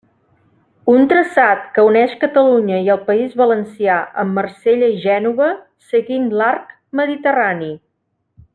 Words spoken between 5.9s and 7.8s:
seguint l'arc Mediterrani.